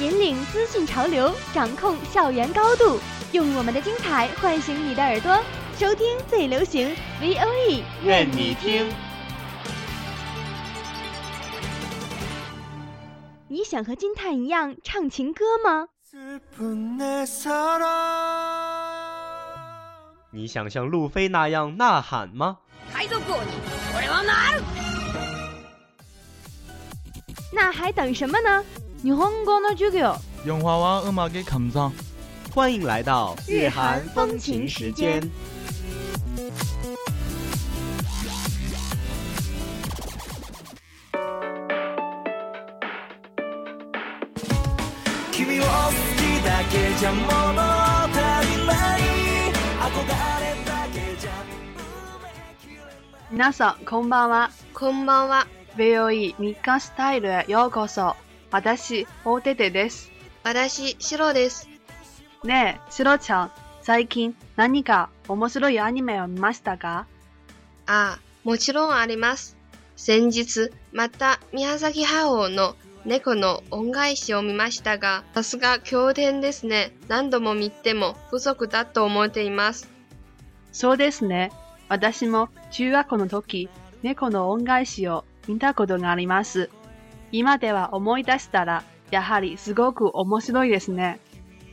[0.00, 3.00] 引领资讯潮流掌控校园高度
[3.32, 5.36] 用我们的精彩唤醒你的耳朵
[5.76, 8.88] 收听最流行 voe 愿你听。
[13.48, 15.88] 你想和金泰一样唱情歌吗？
[20.30, 22.58] 你想像路飞那样呐喊吗？
[27.52, 28.64] 那还等什么呢？
[29.03, 30.15] 日本語の授業。
[30.45, 31.91] 영화와 음악의 감상
[32.53, 35.21] 欢迎来到日韩风情时间。
[45.31, 49.01] 君を好きだけじゃ物足りない
[49.79, 49.95] 憧
[50.39, 51.31] れだけじゃ
[53.31, 54.51] 皆さん、こんばんは。
[54.73, 58.15] こんばんは VOE 日刊スタイルへようこそ。
[58.50, 60.10] 私、大手手です。
[60.42, 61.68] 私シロです
[62.44, 63.50] ねえ、シロちゃん、
[63.82, 67.06] 最近何か面白いアニメを見ましたか？
[67.86, 69.56] ああもちろんあります
[69.96, 79.88] 先日また宮崎駿の猫の恩返しを見ましたがさすが経典ですね何度も見ても不足だと思っています
[80.72, 81.50] そうですね。
[81.88, 83.70] 私も中学校の時、
[84.02, 86.68] 猫の恩返しを見たことがあります。
[87.32, 91.20] 今では思い出したら、やはりすごく面白いですね。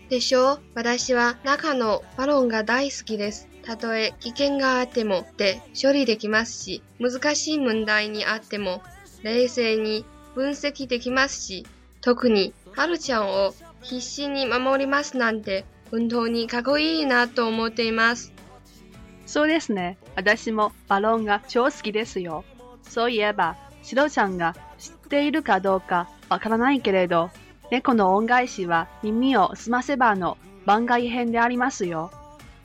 [0.10, 0.62] でしょう？
[0.76, 3.48] 私は中のバロンが大好きです。
[3.64, 8.84] たとえ危険があってもで処理できますし、難しい問題にあっても
[9.24, 10.06] 冷静に
[10.36, 11.66] 分析できますし、
[12.02, 18.32] 特にハルちゃんを必死に守りますなんて本当にかっこいいなと思っています。
[19.26, 19.98] そうですね。
[20.16, 22.44] 私もバロンが超好きですよ。
[22.84, 27.30] そういえば、シロちゃんが知っているかどうかわからないけれど、
[27.72, 32.12] 猫の恩返しは耳をすませばの番外編でありますよ。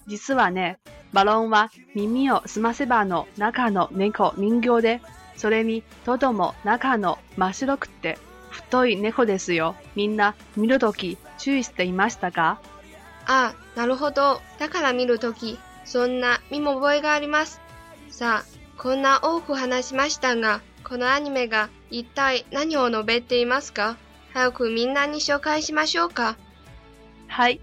[0.07, 0.79] 実はね、
[1.13, 5.01] バロンは耳をすませばの中の猫人形で、
[5.37, 8.19] それにトドも中の真っ白くて
[8.51, 9.75] 太い猫ですよ。
[9.95, 12.61] みんな見るとき注意していましたか？
[13.27, 14.41] ああ、なるほど。
[14.59, 17.61] だから見るとき、そんな見も覚えがあります。
[18.11, 18.45] さあ、
[18.77, 23.97] こんな多く話しましたが、このアニメが一体何を述べていますか？
[24.35, 26.37] 早くみんなに紹介しましょうか。
[27.29, 27.61] はい。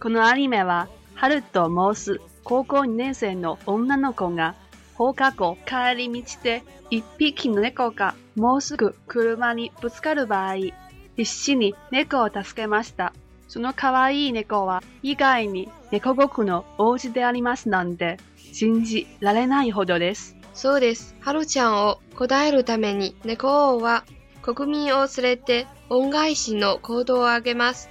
[0.00, 4.54] このアニメは、春と申す高校2年生の女の子が
[4.94, 13.12] 放課後帰り道で一匹の猫がもうすぐ車にぶつかる場合、必死に猫を助けました。
[13.46, 20.39] その可愛い猫は意外に猫国の王子でありますなんて信じられないほどです。
[20.54, 21.14] そうです。
[21.20, 24.04] ハルちゃんを答えるために猫王は
[24.42, 27.88] 国民を連れて恩返しの行動を挙げます。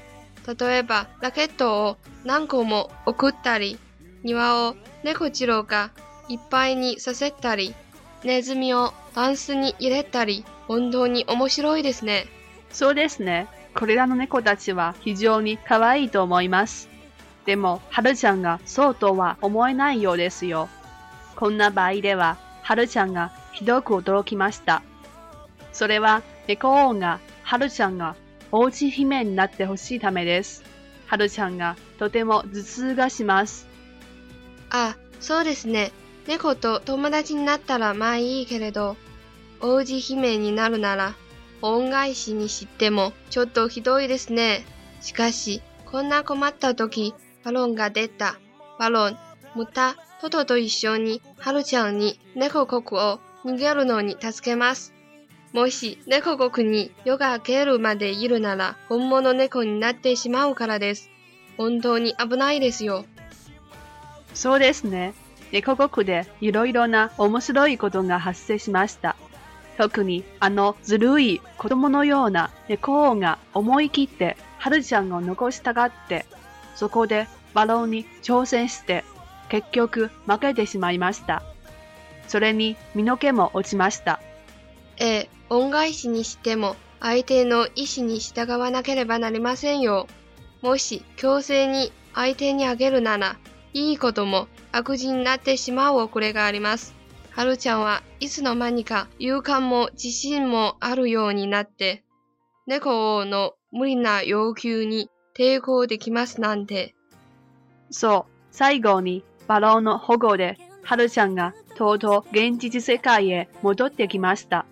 [0.59, 3.77] 例えば、ラケットを何個も送ったり、
[4.23, 5.91] 庭を猫次郎が
[6.27, 7.75] いっぱいにさせたり、
[8.23, 12.27] ネズミをタンスに入れたり、本当に面白いですね。
[12.71, 13.47] そうですね。
[13.75, 16.89] これらの猫たちは非常に可愛いと思います。
[17.45, 20.69] でも、はるちゃんがそうとは思えないようですよ。
[21.35, 22.37] こんな場合では、
[22.69, 24.83] はるちゃんがひどく驚きました。
[25.73, 28.15] それは、猫王が、はるちゃんが
[28.51, 30.63] 王子姫になってほしいためです。
[31.07, 33.65] はるちゃんがとても頭痛がします。
[34.69, 35.91] あ、そうですね。
[36.27, 38.97] 猫と友達になったらまあいいけれど、
[39.61, 41.15] 王子姫になるなら、
[41.63, 44.63] 恩返しにしてもちょっとひどいですね。
[45.01, 48.35] しかし、こんな困った時、バロンが出た。
[48.77, 49.17] バロン、
[49.55, 54.93] ムタ、トトと一緒に、ハルちゃんに猫国を逃げるのに助けます。
[55.53, 61.09] もし猫国に夜が明けるまでいるなら、本物猫になってしまうからです。
[61.57, 63.05] 本当に危ないですよ。
[64.33, 65.13] そうですね。
[65.53, 69.15] 猫国でいろいろな面白いことが発生しました。
[69.77, 76.25] 特にあのずるい子供のような猫王が思い切ってはるちゃんを残したがって、
[76.75, 79.05] そこでバロンに挑戦して
[79.49, 81.43] 結局負けてしまいました。
[82.27, 84.19] それに身の毛も落ちました。
[84.97, 90.07] ええ、恩返しにしても相手の意思に従わなければなりませんよ。
[90.61, 93.37] もし強制に相手にあげるなら、
[93.73, 96.93] いいことも悪事になってしまう遅れがあります。
[97.31, 102.03] はるちゃんはいつの間にか勇敢も自信もあるようになって、
[102.67, 106.95] 猫王の無理な要求に抵抗できますなんて。
[107.91, 114.67] そう、最後にバロンの保護で、はるちゃんがとうとう現実世界へ戻ってきました。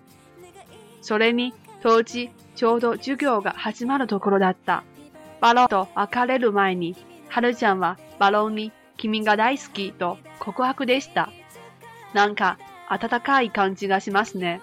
[1.02, 1.52] それに、
[1.82, 4.84] 当時、ちょうど授業が始まるところだった。
[5.40, 6.94] バロンと別れる前に、
[7.28, 11.32] はるちゃんはバロンに君が大好きと告白でした。
[12.14, 12.56] なんか、
[12.88, 14.60] 温かい感じがしますね。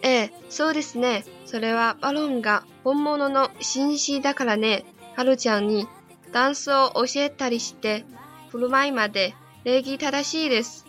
[0.00, 1.26] ええ、そうですね。
[1.44, 4.86] それはバロンが本物の紳士だからね。
[5.14, 5.86] はるちゃんに
[6.32, 8.06] ダンスを教えたりして、
[8.56, 10.86] 振る舞いまで礼儀正しいです。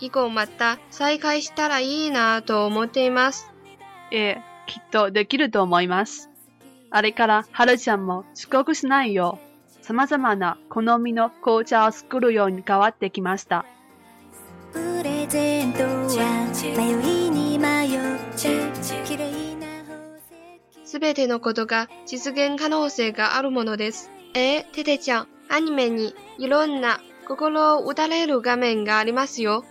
[0.00, 3.48] 以降また再会したらいいなぁと思っています。
[4.10, 6.30] ええ、きっとできると思います。
[6.90, 9.38] あれから、はるちゃんも遅刻しないよ
[9.80, 13.64] う、様々な好みの紅茶を作るように変わってきました。
[14.72, 18.00] プレゼントは迷いに迷っ
[18.36, 18.70] て
[20.84, 24.10] すべてのことが実現可能性があるものです。
[24.34, 29.64] えー、ててちゃん、アニメにいろんな心を打たれる画面がありますよ。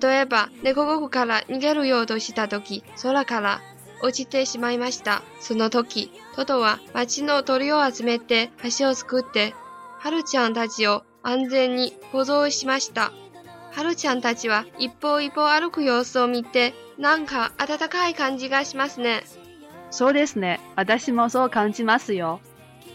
[0.00, 3.60] 例えば、猫国から逃げるようとした時、空から
[4.00, 5.22] 落ちてしまいました。
[5.40, 9.54] その時、トトは町の鳥を集めて橋を作って、
[9.98, 13.12] はるちゃんたちを安全に保存しました。
[13.72, 19.24] はるちゃんたちは一歩一歩歩く様子を見て、なんか温かい感じがしますね。
[19.90, 20.60] そうですね。
[20.76, 22.40] 私もそう感じますよ。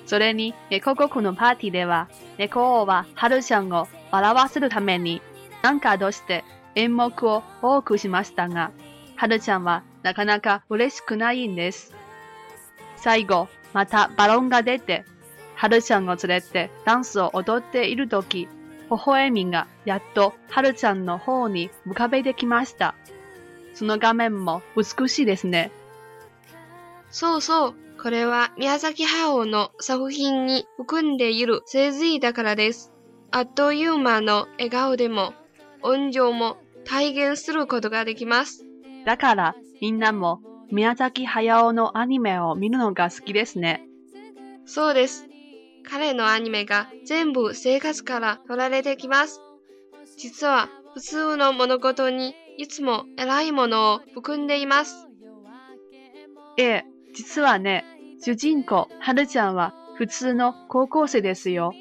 [0.09, 2.09] それに、猫国のパーティーでは、
[2.39, 5.21] 猫王ははるちゃんを笑わせるために、
[5.61, 8.71] なんかとして演目を多くしましたが、
[9.17, 11.93] はるちゃんはなかなか嬉しくないんです。
[12.95, 15.05] 最後、またバロンが出て、
[15.53, 18.47] はるちゃんを連れてダンスを踊っているとき、
[18.89, 22.95] 微笑みがやっとはるちゃんの方に浮かべてきました。
[23.75, 25.69] その画面も美しいですね。
[27.11, 27.88] そうそう。
[28.01, 32.93] これは宮崎駿の作品に含んでいる精髄だからです。
[33.31, 35.33] あっという間の笑顔でも、
[35.81, 38.65] 音情も体現することができます。
[39.05, 40.39] だから、みんなも
[40.71, 43.85] 宮崎駿のアニメを見るのが好きですね。
[44.65, 45.27] そうです。
[45.83, 49.41] 彼のアニメが全部生活から取られてきます。
[50.17, 55.07] 実は普通の物事にいつも偉いものを含んでいます。
[56.57, 57.85] ええ、実はね、
[58.21, 61.73] 主人公、はるちゃんは普通の高校生ですよ。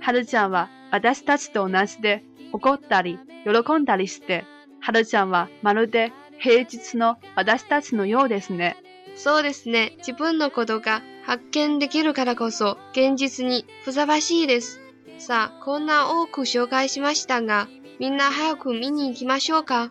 [0.00, 4.44] はるちゃんは私たちと同じで怒ったり喜んだりして、
[4.80, 8.76] はるちゃんはまるで平日の私たちのようですね。
[9.16, 9.94] そうですね。
[9.98, 14.80] 自分のことが発見できるからこそ現実にふさわしいです。
[15.18, 17.68] さあ、こんな多く紹介しましたが、
[17.98, 19.90] みんな早く見に行きましょうか。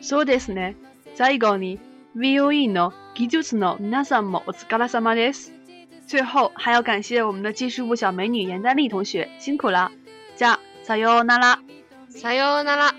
[0.00, 0.76] そうですね。
[1.16, 1.80] 最後に
[2.16, 5.53] VOE の技術の皆さんもお疲れ様です。
[6.07, 9.91] 最后还要感谢我们的技术部小美女严丹丽同学，辛苦了。
[10.37, 11.59] じゃあ、さようなら。
[12.09, 12.95] さようなら。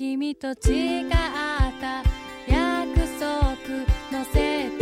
[0.00, 0.54] 君と違っ
[1.10, 2.02] た
[2.48, 3.36] 約束
[4.10, 4.79] のせい